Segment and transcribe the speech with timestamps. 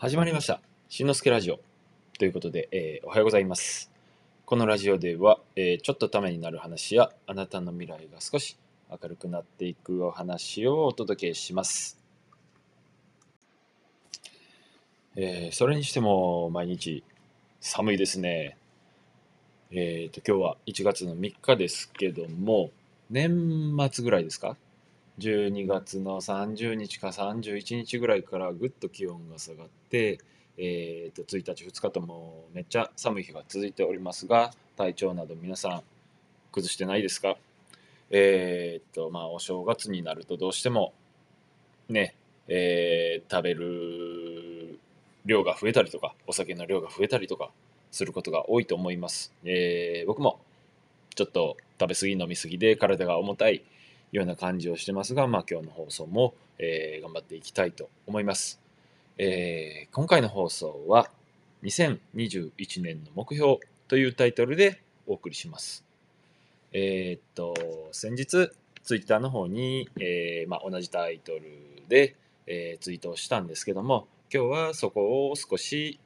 [0.00, 0.62] 始まりました。
[0.88, 1.60] しんのすけラジオ。
[2.18, 3.90] ということで、えーおはようございます。
[4.46, 8.56] このラジオでは、えーちょっとためになる話や、あなたの未来が少し
[8.90, 11.98] 明るくなっていくお話をお届けします。
[15.16, 17.04] えーそれにしても、毎日
[17.60, 18.56] 寒いですね。
[19.70, 22.70] えっ、と、今日は1月の3日ですけども、
[23.10, 24.56] 年末ぐらいですか？
[25.20, 30.18] 12月の30日か31日ぐらいからぐっと気温が下がって、
[30.56, 35.82] えー、と1日2日ともめっちゃ寒い日が続いておりますが体調など皆さん
[36.52, 37.36] 崩してないですか？
[38.10, 40.92] えー、とまあお正月になるとどうしても
[41.88, 42.14] ね、
[42.48, 44.78] えー食べる
[45.26, 47.50] 量が増えたりとかお酒の量が増えたりとか
[47.92, 50.40] することが多いと思います、えー僕も
[51.14, 53.62] ちょっと食べ過ぎ飲み過ぎで体が重たい
[54.12, 58.60] ような感じをしてますが、まあ、今日の放送も、えー頑張っていきたいと思います。
[59.18, 61.10] えー今回の放送は
[61.62, 65.84] 2021年の目標というタイトルでお送りします。
[66.72, 67.54] えーっと、
[67.92, 68.50] 先日、
[68.82, 71.42] ツイッターの方に、えーまあ、同じタイトル
[71.88, 75.98] で、えツイートをしたんですけども、今日はそこを少し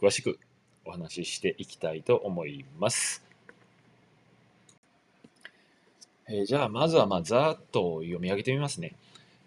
[0.00, 0.38] 詳しく
[0.84, 3.29] お話ししていきたいと思います。
[6.32, 8.94] えーじゃあ、まずは、まあ、ざーっと読み上げてみますね。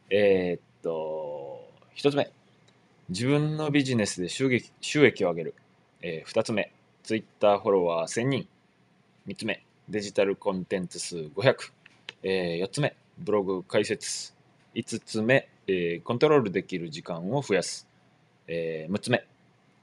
[0.09, 2.29] えーっと、一つ目。
[3.07, 5.55] 自分のビジネスで収益収益を上げる。
[6.01, 6.73] えー二つ目。
[7.03, 8.47] ツイッターフォロワー1000人。
[9.25, 9.63] 三つ目。
[9.87, 11.55] デジタルコンテンツ数500。
[12.23, 12.95] えー四つ目。
[13.17, 14.33] ブログ解説。
[14.73, 17.87] 五つ目、えーコントロールできる時間を増やす。
[18.47, 19.25] えー六つ目。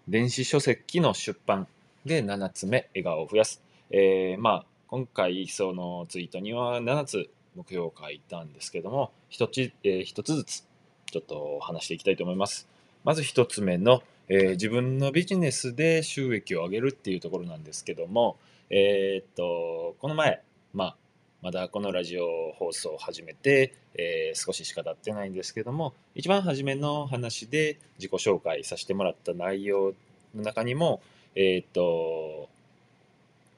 [0.06, 1.67] 電子書籍の出版。
[2.05, 2.91] で、七つ目。
[2.95, 3.62] 笑顔を増やす。
[3.91, 10.65] えーまあ、今回そのツイートには7つ目標を書いたんですけども1つ,、えーつずつ
[11.13, 12.67] ちょっと話していきたいと思います。
[13.05, 18.37] まず1つ目の、えー自分のビジネスで収益を上げるっていうところなんですけども
[18.69, 20.43] えーっとこの前
[20.75, 20.97] まあ
[21.41, 29.95] まだこのラジオ放送を始めて、えー少ししか経ってないんですけども一番初めの話で自己紹介させてもらった内容
[30.34, 31.00] の中にも
[31.37, 32.49] えーっと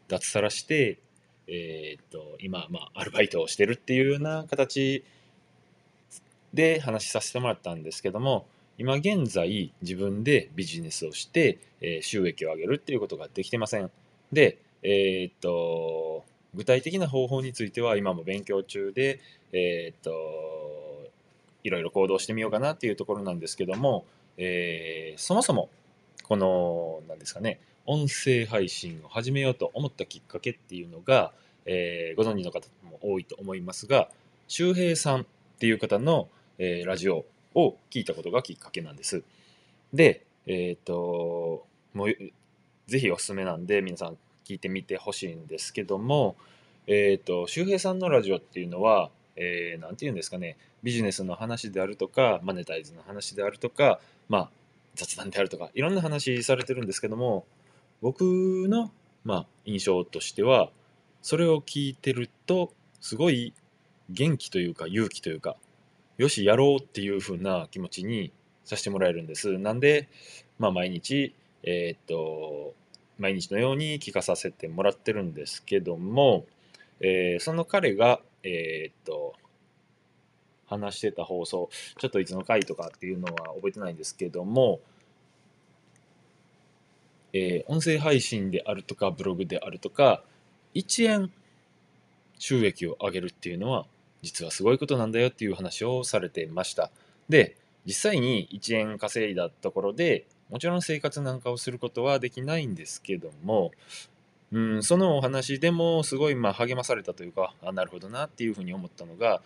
[0.08, 0.98] 脱サラして、
[1.46, 5.04] えーっと今、まあ、アルバイトをしてるっていうような形
[6.54, 8.46] で話しさせてもらったんですけども
[8.78, 13.90] 今現在自分でビジネスをして、えー収益を上げるっていうことができてません。
[14.32, 19.20] でえーっと具体的な方法については今も勉強中で
[19.52, 21.10] えーっと
[21.64, 24.04] いろいろ行動してみようかなっていうところなんですけども、
[24.36, 25.68] えーそもそも
[26.22, 31.32] この何ですかね音声配信を始めようと思ったきっかけっていうのが、
[31.66, 34.08] えーご存知の方も多いと思いますが
[34.48, 35.24] 周平さんっ
[35.58, 36.28] ていう方の、
[36.58, 39.22] えーラジオを聞いたことがきっかけなんです。
[39.92, 42.16] で、えっ、ともう
[42.86, 46.36] ぜひおすすめなんで皆さん聞いてみてほしいんですけども、
[46.86, 54.50] えっ、と周平さんのラジオっていうのは、えーていうんですかねビジネスの話であるとかマネタイズの話であるとかまあ
[54.94, 57.44] 雑談であるとかいろんな話されてるんですけども
[58.02, 58.22] 僕
[58.68, 58.90] の、
[59.24, 60.70] まあ、印象としては
[61.22, 63.54] それを聞いてるとすごい
[64.10, 65.56] 元気というか勇気というか
[66.18, 68.32] よしやろうっていう風な気持ちに
[68.64, 69.58] させてもらえるんです。
[69.58, 70.08] なんで、
[70.58, 72.74] まあ、毎日えーっと
[73.18, 76.44] 毎日のように聞かさせてもらってるんですけども、
[77.00, 79.34] えーその彼がえーっと
[80.66, 84.80] 話してた放送ちょっといつの回とかっていうのは覚えてないんですけども
[87.32, 90.22] えー音声配信であるとかブログであるとか
[90.74, 91.32] 1円
[92.38, 93.86] 収益を上げるっていうのは
[94.22, 96.90] 実はすごいことなんだよっていう話をされてました。
[97.28, 103.72] で実際に1円稼いだところでもちろん生活なんかをすることはできないんですけども
[104.52, 109.40] うんそのお話でもすごいまあ励まされたというかあなるほどなっていうふうに思ったのが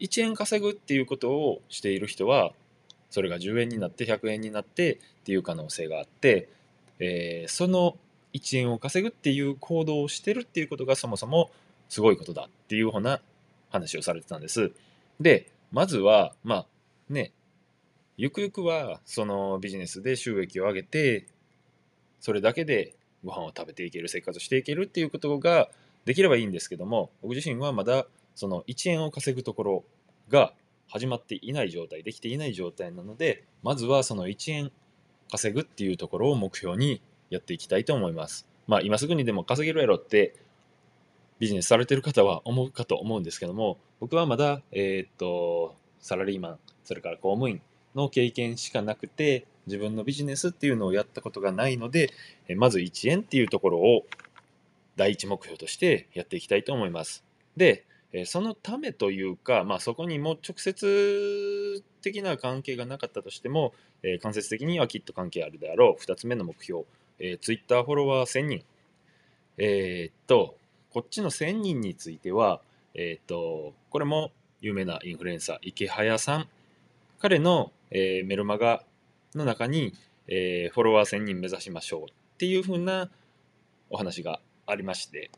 [0.00, 2.52] 1円稼ぐっていうことをしている人は
[3.10, 6.48] それが10円になって100円になってっていう可能性があって
[6.98, 7.96] えーその
[8.34, 11.50] 1円を稼ぐっていう行動をしてるっていうことがそもそも
[11.88, 13.20] すごいことだっていうような
[13.70, 14.72] 話をされてたんです。
[15.20, 16.66] で、まずは、まあ
[17.08, 17.32] ね、
[18.16, 21.26] ゆくゆくはそのビジネスで収益を上げて、
[22.20, 22.94] それだけで
[23.24, 25.68] ご飯を食べていける、生活していけるっていうことが
[26.04, 29.84] できればいいんですけども、僕自身はまだその1円を稼ぐところ
[30.28, 30.52] が
[30.88, 34.72] 始まっていない状態、できていない状態なので、まずはその1円
[35.30, 37.00] 稼ぐっていうところを目標に
[37.30, 38.46] やっていきたいと思います。
[38.66, 40.34] まあ今すぐにでも稼げるやろって
[41.38, 47.60] ビジネスされてる方は思うかと思うんですけども僕はまだえーっとサラリーマンそれから公務員
[47.94, 52.10] の経験しかなくて自分のビジネスっていうのをやったことがないので、
[52.56, 54.04] まず1円っていうところを
[54.96, 57.24] 第一目標としてやっていきたいと思います。
[57.56, 57.84] で、
[58.24, 63.74] そのためというか、まあ、そこにも直接的な関係がなかったとしても、
[64.04, 66.84] え間接的にはきっと関係あるであろう2つ目の目標、
[67.18, 68.64] えー、Twitter フォロワー1000人。
[69.58, 70.56] えー、っと、
[70.90, 72.60] こっちの1000人については、
[72.94, 76.48] えー、っと、これも有名なインフルエンサー、池早さん。
[77.18, 78.84] 彼の、えー、メルマガ
[79.34, 79.94] の中に、
[80.28, 82.06] えー、フォロワー1000人目指しましょうっ
[82.38, 83.10] ていう風な
[83.90, 85.30] お話がありまして、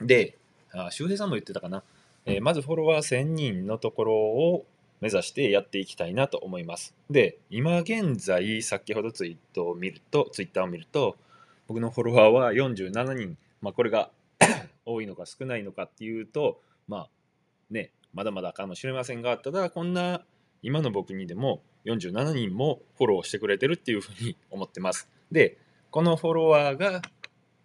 [0.00, 0.36] で、
[0.72, 1.82] あ周平さんも言ってたかな、
[2.24, 4.64] えー、まずフォロワー1000人のところを
[5.00, 6.94] 目指してやっていきたいなと思います。
[7.10, 11.16] で、今現在、先ほどツイートを見ると、ツイッターを見ると、
[11.66, 14.10] 僕のフォロワーは47人、まあ、これが
[14.86, 17.08] 多いのか少ないのかっていうと、まあ
[17.68, 20.24] ね、まだまだかもしれませんが、ただこんな
[20.62, 25.08] 今の僕にでも47人もフォローしてくれてるっていうふうに思ってます。
[25.32, 25.58] で、
[25.90, 27.02] このフォロワーが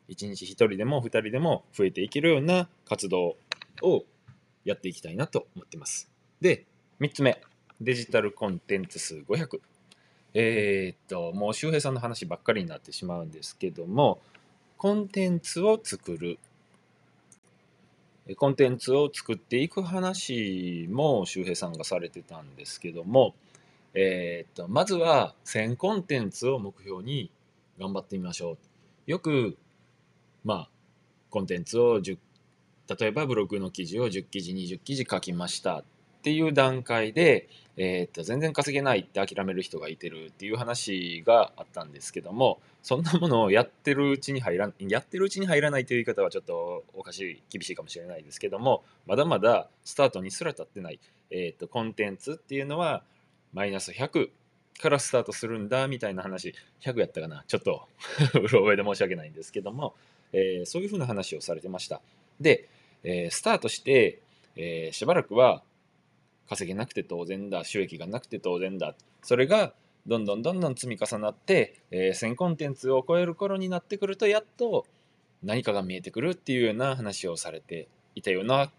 [0.09, 3.35] 1日1人でも2人でも増えていけるような活動
[3.81, 4.03] を
[4.63, 6.09] やっていきたいなと思ってます。
[6.41, 6.65] で、
[6.99, 7.41] 3つ目、
[7.81, 9.59] デジタルコンテンツ数500。
[10.33, 14.19] えー、っと、もう周平さんの話ばっかりになってしまうんですけども、
[14.77, 16.37] コンテンツを作る。
[18.35, 23.35] コンテンツを作っていく話も周平さんがされてたんですけども、
[23.93, 27.31] えー、っと、まずは1000コンテンツを目標に
[27.79, 28.57] 頑張ってみましょう。
[29.07, 29.57] よく
[30.47, 30.69] まあ、
[31.29, 32.17] コンテンツを10、
[32.97, 35.83] 例えばブログの記事を10記事、20記事書きましたっ
[36.23, 53.03] ていう段階で、えー、っと、全然稼げないって諦める人がいてるっていう話があったんですけども、そんなものをやってるうちに入ら、やってるうちに入らないという言い方はちょっとおかしい、厳しいかもしれないですけども、まだまだスタートにすら立ってない、えー、っと、コンテンツっていうのは、
[53.51, 54.29] マイナス100
[54.79, 57.87] からスタートするんだみたいな話、100やったかなちょっと
[58.35, 59.95] うろ覚えで申し訳ないんですけども、
[60.33, 62.01] えー、そういうふうな話をされてました。
[62.39, 62.67] で、
[63.03, 64.19] えー、スタートして、
[64.55, 65.63] えー、しばらくは
[66.49, 68.95] 稼げなくて当然だ、収益がなくて当然だ。
[69.23, 69.73] それが
[70.07, 74.85] どんどんどんどん積み重なって、えー、1000コンテンツを超える頃になってくると、やっと
[75.43, 78.71] 何かが見えてくるっていうような話をされていたような、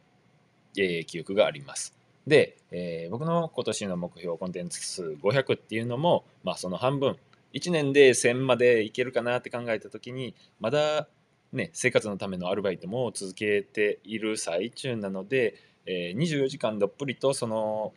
[0.76, 1.94] えー、記憶があります。
[2.26, 7.16] で、えー、僕の今年の目標コンテンツ数500っていうのも、まあ、その半分
[7.54, 11.08] 1年で1000までいけるかなって考えた時にまだ
[11.52, 15.54] ね、生活のためのアルバイトも続けている最中なので、
[15.86, 17.94] えー、24時間どっぷりとその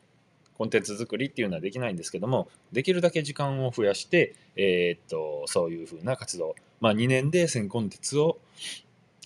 [0.58, 8.38] コンテンツ作りっていうのはできないんですけどもできるだけ時間を増やして、えー、っとそういうふうな活動、まあ、2年で1000コンテンツを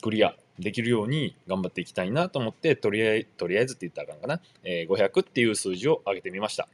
[0.02, 6.68] クリアできるように頑張っていきたいなと思ってとりあえずとりあえずって言ったらあかんかな、えー、500っていう数字を上げてみました。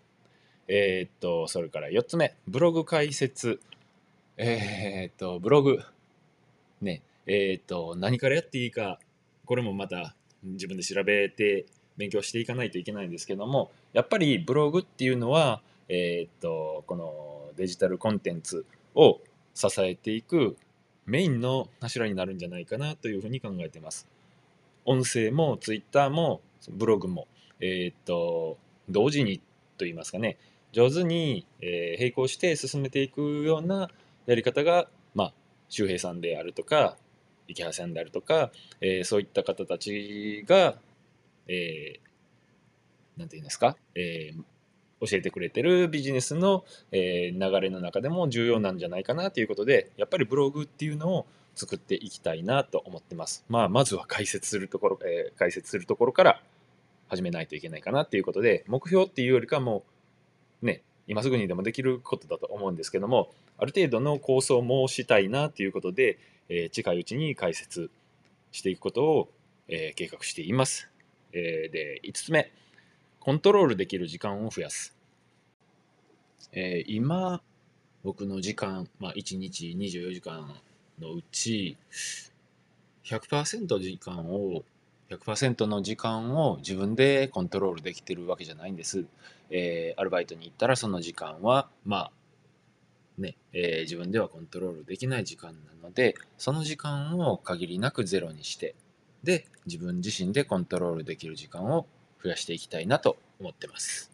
[0.68, 3.60] えー、っとそれから4つ目ブログ解説。
[4.38, 5.80] え、っとブログ。
[6.82, 7.02] ね
[7.34, 9.00] えっ、と、何からやっていいか、
[9.46, 19.22] これもまた自分で調べて勉強していかないといけないんですけども、やっぱりブログっていうのは、えっ、と、このデジタルコンテンツを
[19.54, 20.58] 支えていく
[21.06, 24.10] メインの柱になるんじゃないかなというふうに考えてます。
[24.84, 27.28] 音声もツイッターもブログも、
[27.62, 28.58] えっ、と、
[28.90, 29.38] 同時に
[29.78, 30.38] と言いますかね、
[30.74, 33.90] 上手に、え並行して進めていくような
[34.26, 35.34] やり方が、まあ、
[35.70, 36.98] 周平さんであるとか、
[37.52, 40.76] 池原さんであるとか、えー、そういった方たちが、
[41.48, 53.46] えー、なんて言うんですか、えー、教えてくれてるビジネスの、えー、流れの中でも重要なんじゃないかなということで、やっぱりブログっていうのを作っていきたいなと思ってます。
[53.50, 56.42] まあ、まずは解説するところ、えー、解説するところから
[57.10, 59.84] 始めないといけないかなっていうことで、目標っていうよりかも、
[60.62, 66.18] ね、今すぐにでもできることだと思うんですけども、ある程度の構想もしたいなということで、
[66.54, 67.90] え、近いうちに解説
[68.52, 69.30] していくことを、
[69.70, 70.90] え、計画しています。
[71.32, 72.52] え、で、5つ目、
[73.22, 74.94] コントロールできる時間を増やす。
[76.52, 77.42] え今、
[78.04, 80.54] 僕の時間、まあ、1日24時間
[81.00, 81.78] のうち、
[83.06, 84.66] 100%時間を、
[85.10, 89.06] 100%の時間を自分でコントロールできてるわけじゃないんです。
[89.52, 92.12] えアルバイトに行ったらその時間は、まあ、
[93.18, 98.76] ね、えー、自分ではコントロールできない時間なので、その時間を限りなくゼロにして、
[99.24, 101.86] で、自分自身でコントロールできる時間を
[102.24, 104.12] 増やしていきたいなと思ってます。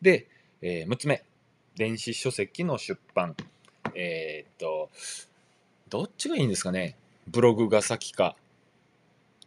[0.00, 0.26] で、
[0.62, 1.24] えー、6つ目、
[1.76, 3.36] 電子書籍の出版。
[3.94, 4.90] えー、っと、
[5.88, 6.96] どっちがいいんですかね
[7.26, 8.36] ブログが先か、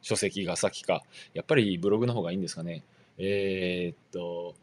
[0.02, 1.04] 書籍が先か。
[1.34, 2.84] やっぱりブログの方がいいんですかね
[3.18, 4.56] えー、っと、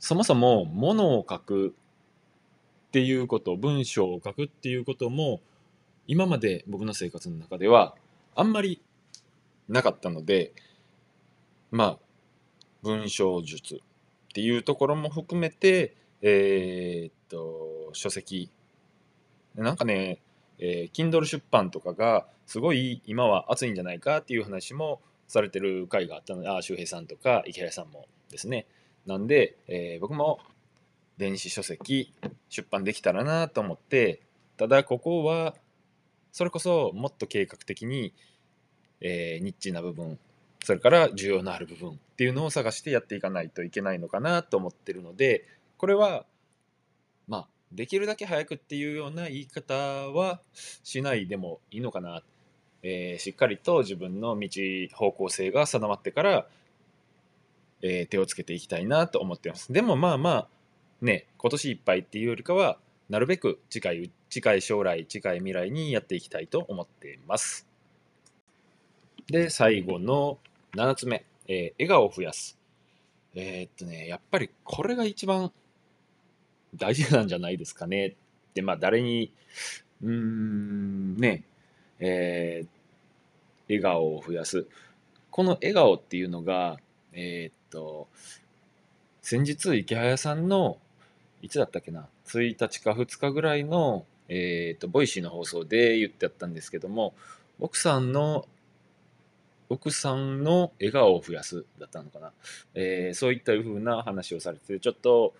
[0.00, 1.74] そもそも物を書く
[2.88, 5.40] っていうこと文章を書くっていうことも
[6.06, 7.94] 今まで僕の生活の中では
[8.34, 8.80] あんまり
[9.68, 10.52] なかったので
[11.70, 11.98] まあ
[12.82, 13.78] 文章術っ
[14.32, 18.50] ていうところも含めてえー、っと書籍
[19.54, 20.20] なんかね、
[20.58, 28.66] えー、Kindle 出版とかがすごい今は熱いんじゃないかっていう話もされてる回があったので、あ周平さんとか池原さんもですね。
[29.06, 30.38] なんで、えー、僕も
[31.18, 32.14] 電子書籍
[32.48, 34.22] 出版できたらなと思って、
[34.56, 35.54] ただここは
[36.32, 38.14] それこそもっと計画的に、
[39.00, 40.18] えー、ニッチな部分、
[40.64, 45.44] それから需要のある部分っていうのを探してやっていかないといけないのかなと思ってるので、
[45.76, 46.24] これは、
[47.26, 50.40] まあ、できるだけ早くっていうような言い方は
[50.82, 52.22] しないでもいいのかな。
[52.82, 54.48] えー、しっかりと自分の道、
[54.94, 56.46] 方向性が定まってから、
[57.82, 59.72] えー、手をつけていきたいなと思ってます。
[59.72, 60.48] でもまあまあ、
[61.00, 62.78] ね、今年いっぱいっていうよりかは、
[63.08, 67.66] なるべく近い、近い将来、近い未来にやっていきたいと思っています。
[69.28, 70.38] で、最後の
[70.74, 72.58] 7つ目、えー、笑顔を増やす。
[73.34, 75.52] えー、っとね、やっぱりこれが一番
[76.74, 78.14] 大事なんじゃないですかねっ
[78.54, 79.32] て、まあ誰に、
[80.02, 81.44] うーん、ね、
[82.00, 82.68] えー、
[83.68, 84.66] 笑顔を増やす。
[85.30, 86.78] この笑顔っていうのが、
[87.12, 88.08] えー、っと、
[89.22, 90.78] 先日イケハヤさんの
[91.42, 97.14] いつだったっけな？1日か2日ぐらいの、えーと、 Voicy の放送で言ってあったんですけども
[97.60, 98.46] 奥さんの
[99.70, 102.32] 奥さんの笑顔を増やすだったのかな、
[102.74, 105.34] えー、そういったふうな話をされてちょっと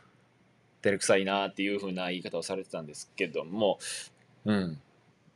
[0.83, 3.79] 照れくさいなっていうふうな言い方をされてたんですけども、
[4.45, 4.81] うん、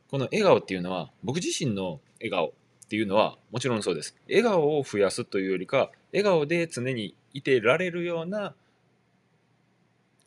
[0.09, 2.51] この笑顔っていうのは僕自身の笑顔っ
[2.87, 4.15] ていうのはもちろんそうです。
[4.27, 8.53] 笑顔を増やすというよりか笑顔で常にいてられるような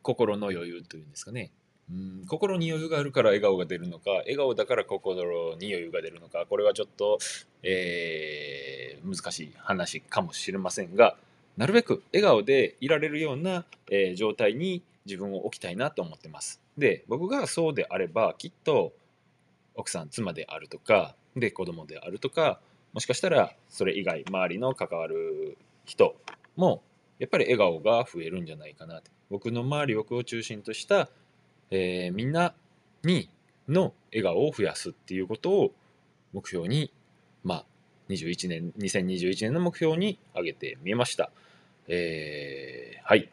[0.06, 1.50] 心の余裕というんですかね。
[1.90, 7.18] うん心に余裕があるから笑顔が出るのか笑顔だから心に余裕が出るのかこれはちょっと、
[7.62, 11.16] えー、難しい話かもしれませんが
[11.56, 16.60] なるべく笑顔でいられるような、えー、状態に自分を置きたいなと思ってます。
[16.76, 18.92] で僕がそうであればきっと
[19.76, 22.60] 奥さん妻であるとかで子供であるとか
[22.94, 26.16] もしかしたらそれ以外周りの関わる人
[26.56, 26.82] も
[27.20, 31.08] やっぱり笑顔が増えるんじゃないかな僕の周り僕を中心とした、
[31.70, 32.54] えー、みんな
[33.04, 33.28] に
[33.68, 35.72] の笑顔を増やすっていうことを
[36.32, 36.92] 目標に
[37.42, 37.64] まあ
[38.08, 41.30] 21年2021年の目標に挙げてみました、
[41.88, 43.28] えー、はい。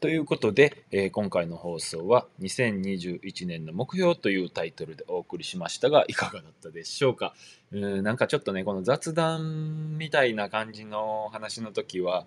[0.00, 7.34] ということで、えー、今回の放送は2021年の目標というタイトルでお送りしましたが、いかがだったでしょうか？
[7.72, 12.26] うんなんかちょっとね、この雑談みたいな感じの話の時は、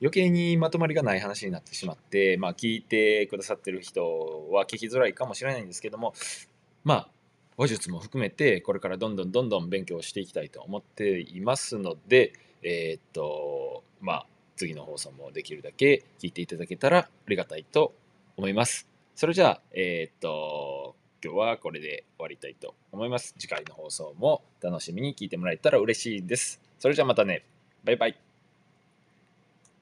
[0.00, 6.14] 余計にまとまりがない話になってしまって、まあ聞いてくださってる人は聞きづらいかもしれないんですけども、
[6.84, 7.08] まあ
[7.58, 14.26] 話術も含めてこれからどんどんどんどん勉強していきたいと思っていますので、えー、っと、まあ
[14.60, 17.94] 次の放送もできるだけ聞いていただけたらありがたいと
[18.36, 18.86] 思います。
[19.14, 23.34] それじゃあ、えー、っと、今日はこれで終わりたいと思います。
[23.38, 26.60] 次回の放送も楽しみに聞いてもらえたら嬉しいです。
[26.78, 27.42] それじゃあまたね。
[27.84, 28.29] バイバイ。